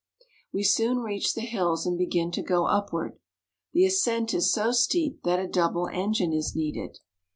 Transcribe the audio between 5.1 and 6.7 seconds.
that a double engine is